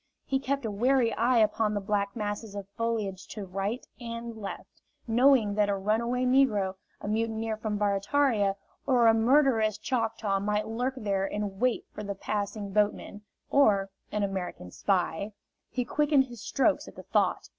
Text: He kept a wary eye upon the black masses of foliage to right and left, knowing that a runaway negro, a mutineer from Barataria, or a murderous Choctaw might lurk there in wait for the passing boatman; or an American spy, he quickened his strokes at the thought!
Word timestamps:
He 0.25 0.39
kept 0.39 0.65
a 0.65 0.71
wary 0.71 1.13
eye 1.13 1.37
upon 1.37 1.75
the 1.75 1.79
black 1.79 2.15
masses 2.15 2.55
of 2.55 2.67
foliage 2.69 3.27
to 3.35 3.45
right 3.45 3.85
and 3.99 4.35
left, 4.35 4.81
knowing 5.07 5.53
that 5.53 5.69
a 5.69 5.75
runaway 5.75 6.23
negro, 6.25 6.73
a 6.99 7.07
mutineer 7.07 7.55
from 7.55 7.77
Barataria, 7.77 8.55
or 8.87 9.05
a 9.05 9.13
murderous 9.13 9.77
Choctaw 9.77 10.39
might 10.39 10.67
lurk 10.67 10.95
there 10.97 11.27
in 11.27 11.59
wait 11.59 11.85
for 11.93 12.01
the 12.01 12.15
passing 12.15 12.73
boatman; 12.73 13.21
or 13.51 13.91
an 14.11 14.23
American 14.23 14.71
spy, 14.71 15.33
he 15.69 15.85
quickened 15.85 16.23
his 16.23 16.41
strokes 16.41 16.87
at 16.87 16.95
the 16.95 17.03
thought! 17.03 17.49